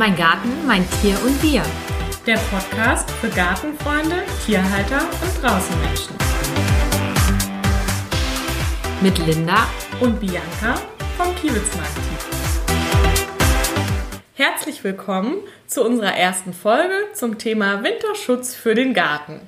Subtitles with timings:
[0.00, 1.62] Mein Garten, mein Tier und wir.
[2.26, 6.16] Der Podcast für Gartenfreunde, Tierhalter und Draußenmenschen.
[9.02, 9.66] Mit Linda
[10.00, 10.80] Und Bianca
[11.18, 11.98] vom Kiewitzmarkt.
[14.36, 19.42] Herzlich willkommen zu unserer ersten Folge zum Thema Winterschutz für den Garten.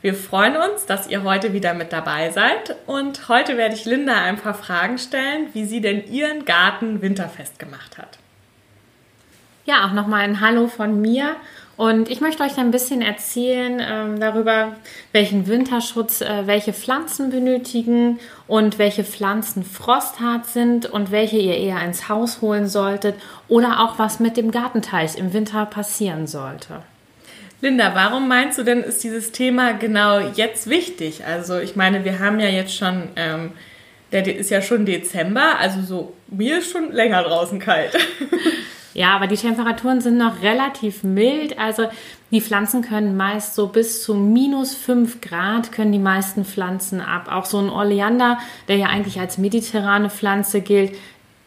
[0.00, 4.20] Wir freuen uns, dass ihr heute wieder mit dabei seid und heute werde ich Linda
[4.20, 8.18] ein paar Fragen stellen, wie sie denn ihren Garten winterfest gemacht hat.
[9.64, 11.36] Ja, auch nochmal ein Hallo von mir.
[11.76, 14.76] Und ich möchte euch ein bisschen erzählen ähm, darüber,
[15.12, 21.82] welchen Winterschutz äh, welche Pflanzen benötigen und welche Pflanzen frosthart sind und welche ihr eher
[21.82, 23.14] ins Haus holen solltet
[23.48, 26.82] oder auch was mit dem Gartenteich im Winter passieren sollte.
[27.60, 31.24] Linda, warum meinst du denn, ist dieses Thema genau jetzt wichtig?
[31.24, 33.52] Also ich meine, wir haben ja jetzt schon, ähm,
[34.10, 37.96] der ist ja schon Dezember, also so, mir ist schon länger draußen kalt.
[38.94, 41.58] Ja, aber die Temperaturen sind noch relativ mild.
[41.58, 41.88] Also
[42.30, 47.28] die Pflanzen können meist so bis zu minus 5 Grad können die meisten Pflanzen ab.
[47.30, 50.96] Auch so ein Oleander, der ja eigentlich als mediterrane Pflanze gilt,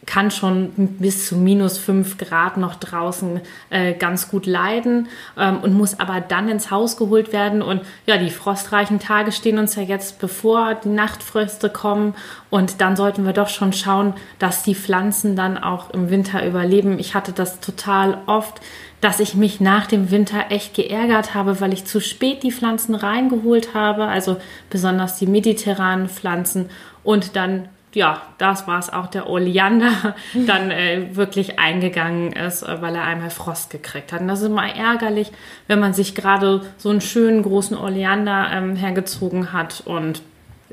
[0.06, 5.74] kann schon bis zu minus 5 Grad noch draußen äh, ganz gut leiden ähm, und
[5.74, 7.62] muss aber dann ins Haus geholt werden.
[7.62, 12.14] Und ja, die frostreichen Tage stehen uns ja jetzt bevor, die Nachtfröste kommen.
[12.50, 17.00] Und dann sollten wir doch schon schauen, dass die Pflanzen dann auch im Winter überleben.
[17.00, 18.62] Ich hatte das total oft,
[19.02, 22.96] dass ich mich nach dem Winter echt geärgert habe, weil ich zu spät die Pflanzen
[22.96, 24.38] reingeholt habe, also
[24.70, 26.70] besonders die mediterranen Pflanzen.
[27.04, 32.82] Und dann ja, das war es auch, der Oleander dann äh, wirklich eingegangen ist, äh,
[32.82, 34.22] weil er einmal Frost gekriegt hat.
[34.22, 35.32] Und das ist immer ärgerlich,
[35.68, 40.22] wenn man sich gerade so einen schönen großen Oleander ähm, hergezogen hat und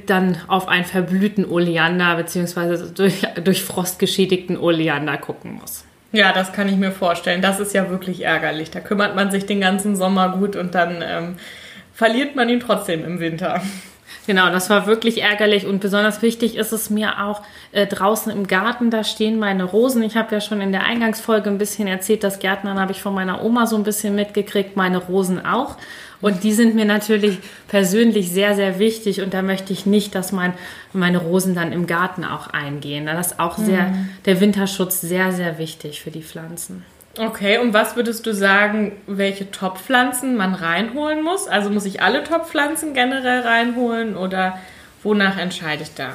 [0.06, 5.84] dann auf einen verblühten Oleander beziehungsweise durch, durch Frost geschädigten Oleander gucken muss.
[6.10, 7.40] Ja, das kann ich mir vorstellen.
[7.40, 8.70] Das ist ja wirklich ärgerlich.
[8.70, 11.36] Da kümmert man sich den ganzen Sommer gut und dann ähm,
[11.94, 13.62] verliert man ihn trotzdem im Winter.
[14.26, 17.42] Genau, das war wirklich ärgerlich und besonders wichtig ist es mir auch
[17.72, 20.02] äh, draußen im Garten, da stehen meine Rosen.
[20.02, 23.14] Ich habe ja schon in der Eingangsfolge ein bisschen erzählt, das Gärtnern habe ich von
[23.14, 25.76] meiner Oma so ein bisschen mitgekriegt, meine Rosen auch.
[26.20, 30.30] Und die sind mir natürlich persönlich sehr, sehr wichtig und da möchte ich nicht, dass
[30.30, 30.54] mein,
[30.92, 33.06] meine Rosen dann im Garten auch eingehen.
[33.06, 34.08] Das ist auch sehr, mhm.
[34.24, 36.84] der Winterschutz sehr, sehr wichtig für die Pflanzen.
[37.18, 41.46] Okay, und was würdest du sagen, welche Topfpflanzen man reinholen muss?
[41.46, 44.58] Also muss ich alle Topfpflanzen generell reinholen oder
[45.02, 46.14] wonach entscheide ich da?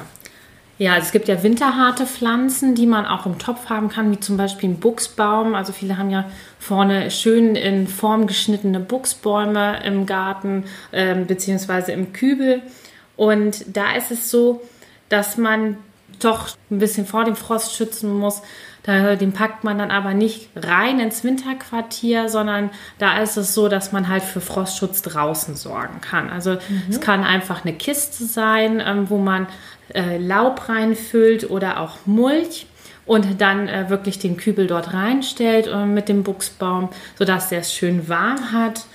[0.78, 4.20] Ja, also es gibt ja winterharte Pflanzen, die man auch im Topf haben kann, wie
[4.20, 5.54] zum Beispiel ein Buchsbaum.
[5.54, 6.24] Also viele haben ja
[6.58, 12.62] vorne schön in Form geschnittene Buchsbäume im Garten äh, beziehungsweise im Kübel.
[13.16, 14.62] Und da ist es so,
[15.08, 15.78] dass man
[16.20, 18.42] doch ein bisschen vor dem Frost schützen muss.
[18.88, 23.92] Den packt man dann aber nicht rein ins Winterquartier, sondern da ist es so, dass
[23.92, 26.30] man halt für Frostschutz draußen sorgen kann.
[26.30, 26.82] Also mhm.
[26.88, 29.46] es kann einfach eine Kiste sein, ähm, wo man
[29.94, 32.66] äh, Laub reinfüllt oder auch Mulch
[33.08, 37.74] und dann äh, wirklich den Kübel dort reinstellt äh, mit dem Buchsbaum, sodass der es
[37.74, 38.86] schön warm hat.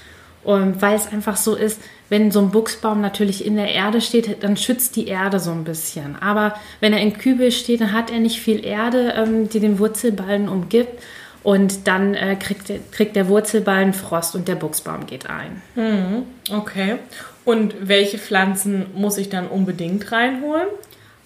[0.43, 1.81] Und weil es einfach so ist,
[2.13, 5.63] wenn so ein Buchsbaum natürlich in der Erde steht, dann schützt die Erde so ein
[5.63, 6.15] bisschen.
[6.21, 9.79] Aber wenn er in Kübel steht, dann hat er nicht viel Erde, ähm, die den
[9.79, 11.01] Wurzelballen umgibt.
[11.41, 15.63] Und dann äh, kriegt, kriegt der Wurzelballen Frost und der Buchsbaum geht ein.
[15.73, 16.25] Mhm.
[16.55, 16.97] Okay.
[17.45, 20.67] Und welche Pflanzen muss ich dann unbedingt reinholen?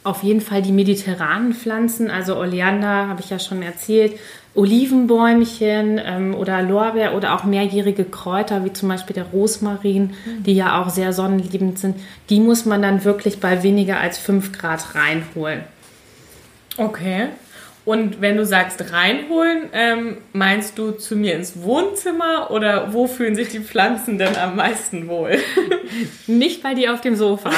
[0.07, 4.18] Auf jeden Fall die mediterranen Pflanzen, also Oleander, habe ich ja schon erzählt,
[4.56, 10.44] Olivenbäumchen ähm, oder Lorbeer oder auch mehrjährige Kräuter, wie zum Beispiel der Rosmarin, mhm.
[10.44, 11.97] die ja auch sehr sonnenliebend sind,
[12.29, 15.66] die muss man dann wirklich bei weniger als 5 Grad reinholen.
[16.78, 17.28] Okay.
[17.84, 23.35] Und wenn du sagst reinholen, ähm, meinst du zu mir ins Wohnzimmer oder wo fühlen
[23.35, 25.38] sich die Pflanzen denn am meisten wohl?
[26.28, 27.50] Nicht bei dir auf dem Sofa.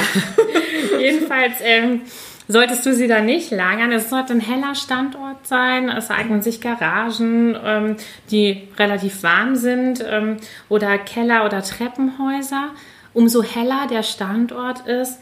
[1.00, 2.02] Jedenfalls ähm,
[2.50, 3.92] solltest du sie da nicht lagern.
[3.92, 5.88] Es sollte ein heller Standort sein.
[5.88, 7.96] Es eignen sich Garagen, ähm,
[8.32, 10.38] die relativ warm sind ähm,
[10.68, 12.72] oder Keller oder Treppenhäuser.
[13.14, 15.20] Umso heller der Standort ist,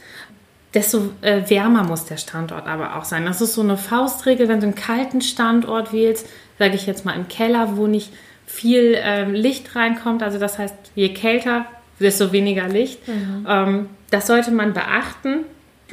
[0.73, 3.25] desto äh, wärmer muss der Standort aber auch sein.
[3.25, 7.15] Das ist so eine Faustregel, wenn du einen kalten Standort wählst, sage ich jetzt mal
[7.15, 8.13] im Keller, wo nicht
[8.45, 10.23] viel ähm, Licht reinkommt.
[10.23, 11.65] Also das heißt, je kälter,
[11.99, 13.05] desto weniger Licht.
[13.05, 13.45] Mhm.
[13.49, 15.43] Ähm, das sollte man beachten.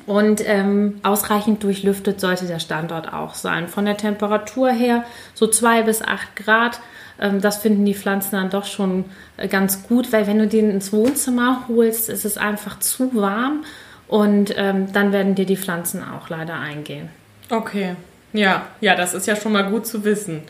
[0.06, 3.68] Und ähm, ausreichend durchlüftet sollte der Standort auch sein.
[3.68, 5.04] Von der Temperatur her
[5.34, 6.80] so zwei bis acht Grad.
[7.18, 9.06] Ähm, das finden die Pflanzen dann doch schon
[9.36, 13.64] äh, ganz gut, weil wenn du den ins Wohnzimmer holst, ist es einfach zu warm
[14.06, 17.08] und ähm, dann werden dir die Pflanzen auch leider eingehen.
[17.48, 17.96] Okay,
[18.32, 20.42] ja, ja, das ist ja schon mal gut zu wissen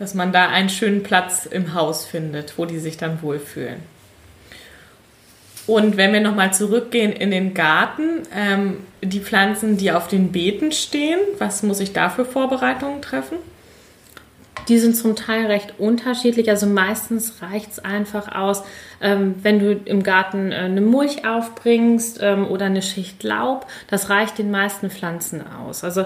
[0.00, 3.80] dass man da einen schönen Platz im Haus findet, wo die sich dann wohlfühlen.
[5.66, 10.72] Und wenn wir nochmal zurückgehen in den Garten, ähm, die Pflanzen, die auf den Beeten
[10.72, 13.38] stehen, was muss ich da für Vorbereitungen treffen?
[14.68, 16.48] Die sind zum Teil recht unterschiedlich.
[16.48, 18.62] Also meistens reicht es einfach aus,
[19.00, 23.66] ähm, wenn du im Garten äh, eine Mulch aufbringst ähm, oder eine Schicht Laub.
[23.88, 25.82] Das reicht den meisten Pflanzen aus.
[25.82, 26.04] Also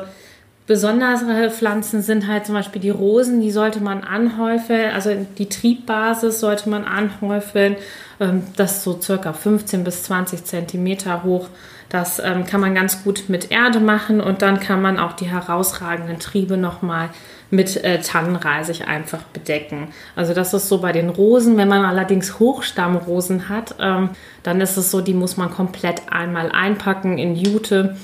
[0.67, 6.41] Besondere Pflanzen sind halt zum Beispiel die Rosen, die sollte man anhäufeln, also die Triebbasis
[6.41, 7.77] sollte man anhäufeln,
[8.19, 11.49] ähm, das ist so circa 15 bis 20 Zentimeter hoch.
[11.91, 15.27] Das ähm, kann man ganz gut mit Erde machen und dann kann man auch die
[15.27, 17.11] herausragenden Triebe nochmal
[17.51, 19.89] mit äh, Tannenreisig einfach bedecken.
[20.17, 21.57] Also das ist so bei den Rosen.
[21.57, 24.11] Wenn man allerdings Hochstammrosen hat, ähm,
[24.43, 27.97] dann ist es so, die muss man komplett einmal einpacken in Jute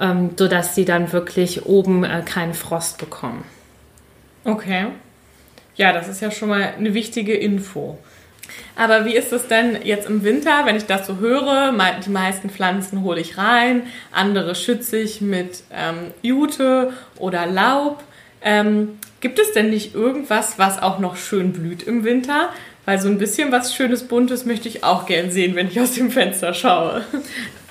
[0.00, 3.44] ähm, sodass sie dann wirklich oben äh, keinen Frost bekommen.
[4.44, 4.86] Okay.
[5.76, 7.98] Ja, das ist ja schon mal eine wichtige Info.
[8.76, 11.74] Aber wie ist es denn jetzt im Winter, wenn ich das so höre?
[12.04, 18.02] Die meisten Pflanzen hole ich rein, andere schütze ich mit ähm, Jute oder Laub.
[18.40, 22.50] Ähm, gibt es denn nicht irgendwas, was auch noch schön blüht im Winter?
[22.84, 25.92] Weil so ein bisschen was Schönes, Buntes möchte ich auch gern sehen, wenn ich aus
[25.92, 27.04] dem Fenster schaue.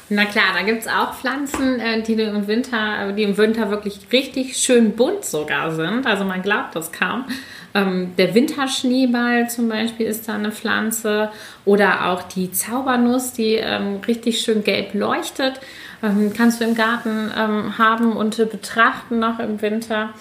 [0.09, 4.00] Na klar, da gibt es auch Pflanzen, äh, die im Winter, die im Winter wirklich
[4.13, 6.06] richtig schön bunt sogar sind.
[6.06, 7.25] Also man glaubt das kaum.
[7.74, 11.30] Ähm, der Winterschneeball zum Beispiel ist da eine Pflanze
[11.65, 15.59] oder auch die Zaubernuss, die ähm, richtig schön gelb leuchtet.
[16.01, 17.31] Ähm, kannst du im Garten
[17.77, 20.12] haben und betrachten noch im Winter.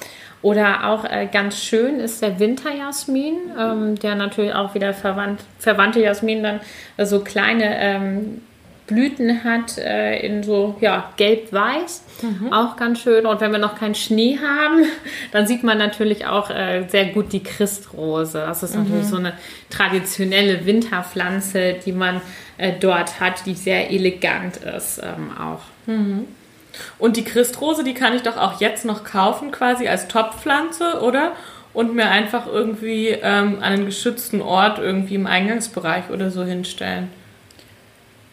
[0.42, 6.42] Oder auch äh, ganz schön ist der Winterjasmin, der natürlich auch wieder verwandt, verwandte Jasmin
[6.42, 6.60] dann
[6.96, 8.40] äh, so kleine
[8.86, 12.02] Blüten hat äh, in so ja, gelb-weiß.
[12.22, 12.52] Mhm.
[12.52, 13.26] Auch ganz schön.
[13.26, 14.84] Und wenn wir noch keinen Schnee haben,
[15.32, 18.38] dann sieht man natürlich auch äh, sehr gut die Christrose.
[18.38, 18.84] Das ist mhm.
[18.84, 19.32] natürlich so eine
[19.70, 22.20] traditionelle Winterpflanze, die man
[22.58, 25.62] äh, dort hat, die sehr elegant ist ähm, auch.
[25.86, 26.26] Mhm.
[26.98, 31.32] Und die Christrose, die kann ich doch auch jetzt noch kaufen, quasi als Topfpflanze, oder?
[31.72, 37.08] Und mir einfach irgendwie ähm, an einen geschützten Ort irgendwie im Eingangsbereich oder so hinstellen.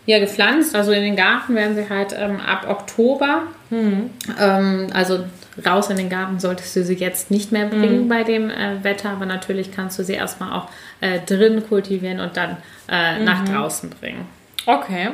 [0.06, 0.76] Ja, gepflanzt.
[0.76, 3.44] Also in den Garten werden sie halt ähm, ab Oktober.
[3.70, 4.10] Mhm.
[4.40, 5.26] Ähm, also
[5.66, 8.10] raus in den Garten solltest du sie jetzt nicht mehr bringen mhm.
[8.10, 10.68] bei dem äh, Wetter, aber natürlich kannst du sie erstmal auch
[11.00, 12.58] äh, drin kultivieren und dann
[12.90, 13.26] äh, mhm.
[13.26, 14.26] nach draußen bringen.
[14.66, 15.10] Okay.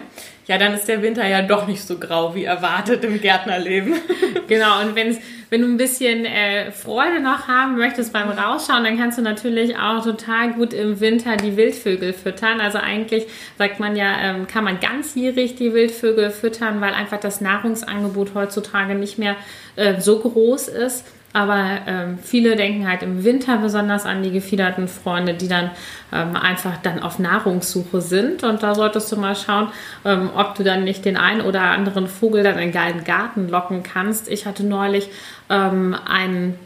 [0.48, 3.96] Ja, dann ist der Winter ja doch nicht so grau wie erwartet im Gärtnerleben.
[4.48, 5.18] genau, und wenn's,
[5.50, 9.78] wenn du ein bisschen äh, Freude noch haben möchtest beim Rausschauen, dann kannst du natürlich
[9.78, 12.62] auch total gut im Winter die Wildvögel füttern.
[12.62, 13.26] Also eigentlich
[13.58, 18.96] sagt man ja, ähm, kann man ganzjährig die Wildvögel füttern, weil einfach das Nahrungsangebot heutzutage
[18.96, 19.36] nicht mehr
[19.76, 21.06] äh, so groß ist.
[21.32, 25.70] Aber ähm, viele denken halt im Winter besonders an die gefiederten Freunde, die dann
[26.12, 28.44] ähm, einfach dann auf Nahrungssuche sind.
[28.44, 29.70] Und da solltest du mal schauen,
[30.06, 33.84] ähm, ob du dann nicht den einen oder anderen Vogel dann in deinen Garten locken
[33.84, 34.28] kannst.
[34.28, 35.10] Ich hatte neulich
[35.52, 36.58] ähm, einen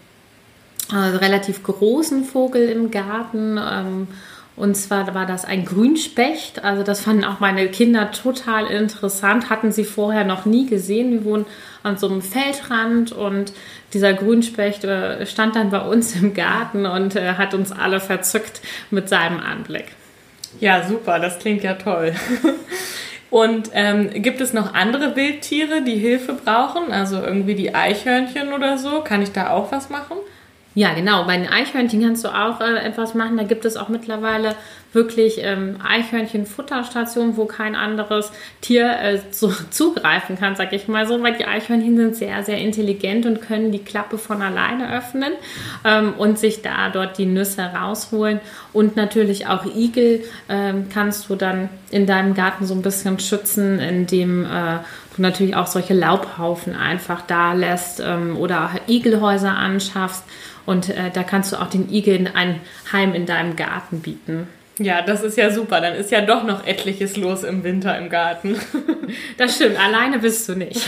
[0.92, 3.60] äh, relativ großen Vogel im Garten.
[4.56, 6.64] Und zwar war das ein Grünspecht.
[6.64, 9.50] Also das fanden auch meine Kinder total interessant.
[9.50, 11.12] Hatten sie vorher noch nie gesehen.
[11.12, 11.46] Wir wohnen
[11.82, 13.52] an so einem Feldrand und
[13.94, 18.62] dieser Grünspecht äh, stand dann bei uns im Garten und äh, hat uns alle verzückt
[18.92, 19.86] mit seinem Anblick.
[20.60, 22.14] Ja, super, das klingt ja toll.
[23.34, 26.92] Und ähm, gibt es noch andere Wildtiere, die Hilfe brauchen?
[26.92, 29.02] Also irgendwie die Eichhörnchen oder so?
[29.02, 30.18] Kann ich da auch was machen?
[30.76, 31.26] Ja, genau.
[31.26, 33.38] Bei den Eichhörnchen kannst du auch äh, etwas machen.
[33.38, 34.56] Da gibt es auch mittlerweile
[34.94, 38.32] wirklich ähm, Eichhörnchen-Futterstationen, wo kein anderes
[38.62, 42.60] Tier äh, zu, zugreifen kann, sag ich mal so, weil die Eichhörnchen sind sehr, sehr
[42.60, 45.34] intelligent und können die Klappe von alleine öffnen
[45.84, 48.40] ähm, und sich da dort die Nüsse rausholen.
[48.72, 53.80] Und natürlich auch Igel ähm, kannst du dann in deinem Garten so ein bisschen schützen,
[53.80, 54.80] indem äh,
[55.16, 60.24] du natürlich auch solche Laubhaufen einfach da lässt ähm, oder Igelhäuser anschaffst
[60.66, 64.48] und äh, da kannst du auch den Igeln ein Heim in deinem Garten bieten.
[64.80, 65.82] Ja, das ist ja super.
[65.82, 68.60] Dann ist ja doch noch etliches los im Winter im Garten.
[69.38, 70.82] Das stimmt, alleine bist du nicht.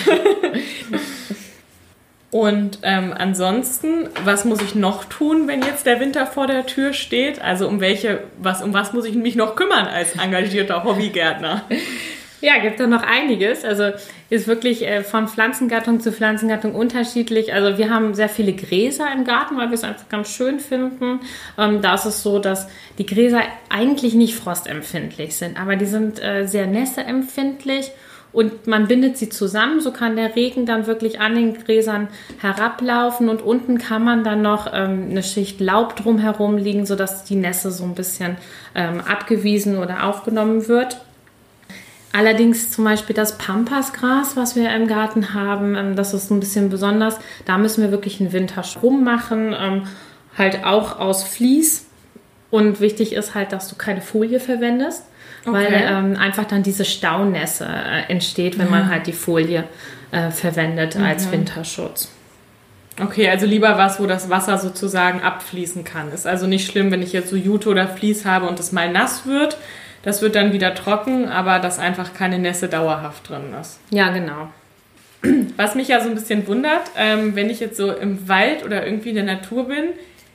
[2.31, 6.93] Und ähm, ansonsten, was muss ich noch tun, wenn jetzt der Winter vor der Tür
[6.93, 7.41] steht?
[7.41, 11.63] Also um welche, was, um was muss ich mich noch kümmern als engagierter Hobbygärtner?
[12.45, 13.65] Ja, gibt da noch einiges.
[13.65, 13.85] Also
[14.29, 17.51] ist wirklich äh, von Pflanzengattung zu Pflanzengattung unterschiedlich.
[17.51, 21.21] Also wir haben sehr viele Gräser im Garten, weil wir es einfach ganz schön finden.
[21.57, 22.67] Ähm, da ist es so, dass
[22.99, 27.89] die Gräser eigentlich nicht frostempfindlich sind, aber die sind äh, sehr nässeempfindlich
[28.31, 29.81] und man bindet sie zusammen.
[29.81, 32.09] So kann der Regen dann wirklich an den Gräsern
[32.41, 37.37] herablaufen und unten kann man dann noch ähm, eine Schicht Laub drumherum liegen, sodass die
[37.37, 38.37] Nässe so ein bisschen
[38.75, 40.97] ähm, abgewiesen oder aufgenommen wird.
[42.15, 46.69] Allerdings zum Beispiel das Pampasgras, was wir im Garten haben, ähm, das ist ein bisschen
[46.69, 47.17] besonders.
[47.45, 49.87] Da müssen wir wirklich einen Winterstrom machen, ähm,
[50.37, 51.87] halt auch aus Vlies.
[52.51, 55.03] Und wichtig ist halt, dass du keine Folie verwendest
[55.45, 55.53] Okay.
[55.53, 58.71] Weil ähm, einfach dann diese Staunässe äh, entsteht, wenn mhm.
[58.71, 59.65] man halt die Folie
[60.11, 61.03] äh, verwendet mhm.
[61.03, 62.09] als Winterschutz.
[62.99, 66.11] Okay, also lieber was, wo das Wasser sozusagen abfließen kann.
[66.11, 68.91] Ist also nicht schlimm, wenn ich jetzt so Jute oder Vlies habe und es mal
[68.91, 69.57] nass wird.
[70.05, 73.79] Das wird dann wieder trocken, aber dass einfach keine Nässe dauerhaft drin ist.
[73.89, 74.49] Ja, genau.
[75.57, 78.85] Was mich ja so ein bisschen wundert, ähm, wenn ich jetzt so im Wald oder
[78.85, 79.85] irgendwie in der Natur bin,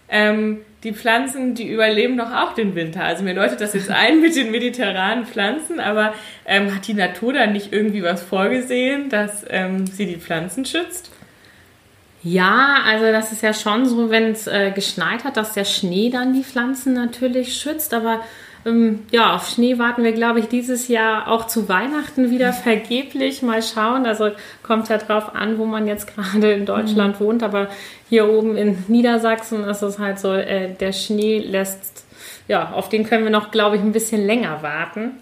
[0.09, 3.05] ähm, die Pflanzen, die überleben doch auch den Winter.
[3.05, 6.15] Also mir läutet das jetzt ein mit den mediterranen Pflanzen, aber
[6.47, 11.13] ähm, hat die Natur da nicht irgendwie was vorgesehen, dass ähm, sie die Pflanzen schützt?
[12.25, 16.11] Ja, also das ist ja schon so, wenn es äh, geschneit hat, dass der Schnee
[16.11, 18.21] dann die Pflanzen natürlich schützt, aber
[18.67, 23.43] ähm, ja, auf Schnee warten wir, glaube ich, dieses Jahr auch zu Weihnachten wieder vergeblich.
[23.43, 24.07] Mal schauen.
[24.07, 24.31] Also
[24.63, 27.25] kommt ja drauf an, wo man jetzt gerade in Deutschland mhm.
[27.25, 27.43] wohnt.
[27.43, 27.69] Aber
[28.09, 32.05] hier oben in Niedersachsen ist es halt so, äh, der Schnee lässt,
[32.49, 35.13] ja, auf den können wir noch, glaube ich, ein bisschen länger warten.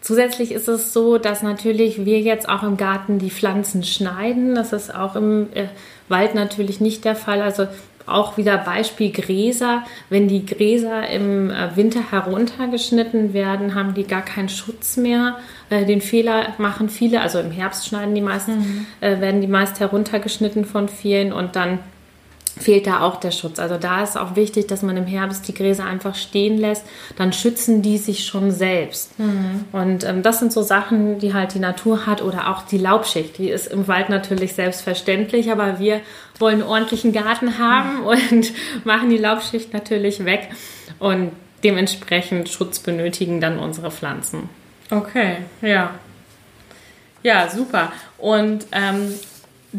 [0.00, 4.54] Zusätzlich ist es so, dass natürlich wir jetzt auch im Garten die Pflanzen schneiden.
[4.54, 5.66] Das ist auch im äh,
[6.08, 7.42] Wald natürlich nicht der Fall.
[7.42, 7.66] Also
[8.06, 9.84] auch wieder Beispiel Gräser.
[10.08, 15.36] Wenn die Gräser im äh, Winter heruntergeschnitten werden, haben die gar keinen Schutz mehr.
[15.70, 18.86] Äh, den Fehler machen viele, also im Herbst schneiden die meisten, mhm.
[19.00, 21.80] Äh, werden die meist heruntergeschnitten von vielen und dann
[22.58, 23.58] fehlt da auch der Schutz.
[23.58, 26.84] Also da ist auch wichtig, dass man im Herbst die Gräser einfach stehen lässt.
[27.16, 29.18] Dann schützen die sich schon selbst.
[29.18, 29.64] Mhm.
[29.72, 33.38] Und ähm, das sind so Sachen, die halt die Natur hat oder auch die Laubschicht.
[33.38, 36.00] Die ist im Wald natürlich selbstverständlich, aber wir
[36.38, 38.06] wollen einen ordentlichen Garten haben mhm.
[38.06, 38.52] und
[38.84, 40.48] machen die Laubschicht natürlich weg.
[40.98, 41.32] Und
[41.62, 44.48] dementsprechend Schutz benötigen dann unsere Pflanzen.
[44.90, 45.90] Okay, ja.
[47.22, 47.92] Ja, super.
[48.18, 49.12] Und ähm,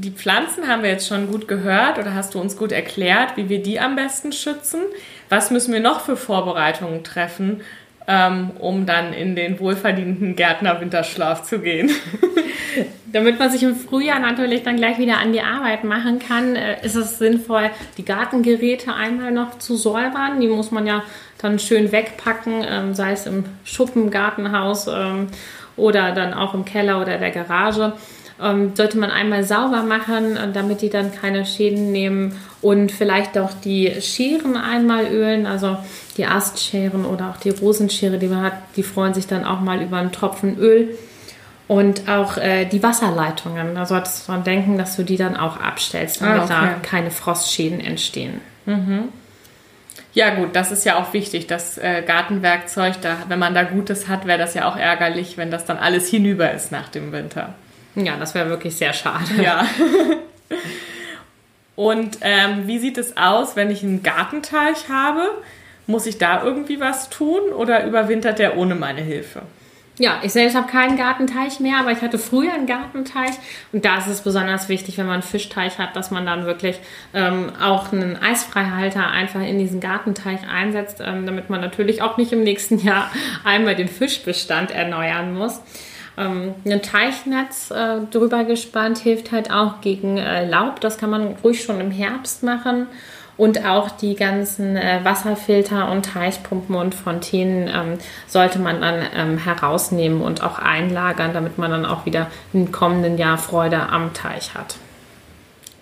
[0.02, 3.50] die Pflanzen haben wir jetzt schon gut gehört oder hast du uns gut erklärt, wie
[3.50, 4.82] wir die am besten schützen.
[5.30, 7.62] Was müssen wir noch für Vorbereitungen treffen,
[8.08, 11.90] ähm, um dann in den wohlverdienten Gärtner-Winterschlaf zu gehen?
[13.12, 16.86] Damit man sich im Frühjahr natürlich dann gleich wieder an die Arbeit machen kann, äh,
[16.86, 20.40] ist es sinnvoll, die Gartengeräte einmal noch zu säubern.
[20.40, 21.04] Die muss man ja
[21.40, 25.28] dann schön wegpacken, ähm, sei es im Schuppen, Gartenhaus ähm,
[25.76, 27.94] oder dann auch im Keller oder der Garage
[28.42, 33.38] ähm, sollte man einmal sauber machen, äh, damit die dann keine Schäden nehmen und vielleicht
[33.38, 35.78] auch die Scheren einmal ölen, also
[36.18, 39.82] die Astscheren oder auch die Rosenschere, die man hat, die freuen sich dann auch mal
[39.82, 40.98] über einen Tropfen Öl.
[41.68, 45.60] Und auch äh, die Wasserleitungen, da solltest du dran denken, dass du die dann auch
[45.60, 46.54] abstellst, damit ah, okay.
[46.54, 48.40] da keine Frostschäden entstehen.
[48.66, 49.10] Mhm.
[50.14, 54.08] Ja gut, das ist ja auch wichtig, das äh, Gartenwerkzeug, da, wenn man da Gutes
[54.08, 57.54] hat, wäre das ja auch ärgerlich, wenn das dann alles hinüber ist nach dem Winter.
[57.98, 59.42] Ja, das wäre wirklich sehr schade.
[59.42, 59.66] Ja.
[61.76, 65.30] Und ähm, wie sieht es aus, wenn ich einen Gartenteich habe?
[65.88, 69.42] Muss ich da irgendwie was tun oder überwintert der ohne meine Hilfe?
[70.00, 73.32] Ja, ich selbst habe keinen Gartenteich mehr, aber ich hatte früher einen Gartenteich
[73.74, 76.78] und da ist es besonders wichtig, wenn man einen Fischteich hat, dass man dann wirklich
[77.16, 82.32] ähm, auch einen Eisfreihalter einfach in diesen Gartenteich einsetzt, ähm, damit man natürlich auch nicht
[82.32, 83.10] im nächsten Jahr
[83.44, 85.62] einmal den Fischbestand erneuern muss.
[86.18, 90.82] Ähm, ein Teichnetz äh, drüber gespannt hilft halt auch gegen äh, Laub.
[90.82, 92.88] Das kann man ruhig schon im Herbst machen.
[93.38, 99.38] Und auch die ganzen äh, Wasserfilter und Teichpumpen und Fontänen ähm, sollte man dann ähm,
[99.38, 104.56] herausnehmen und auch einlagern, damit man dann auch wieder im kommenden Jahr Freude am Teich
[104.56, 104.78] hat.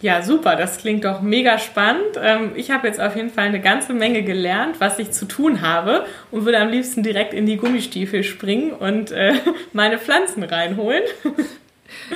[0.01, 2.19] Ja, super, das klingt doch mega spannend.
[2.21, 5.61] Ähm, ich habe jetzt auf jeden Fall eine ganze Menge gelernt, was ich zu tun
[5.61, 9.33] habe und würde am liebsten direkt in die Gummistiefel springen und äh,
[9.73, 11.03] meine Pflanzen reinholen.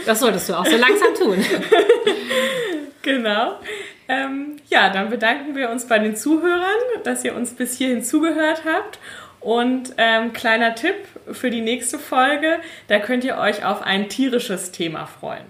[0.06, 1.38] Das solltest du auch so langsam tun.
[3.02, 3.60] genau.
[4.08, 8.64] Ähm, ja, dann bedanken wir uns bei den Zuhörern, dass ihr uns bis hierhin zugehört
[8.66, 9.00] habt.
[9.40, 10.96] Und ähm, kleiner Tipp
[11.32, 15.46] für die nächste Folge, da könnt ihr euch auf ein tierisches Thema freuen.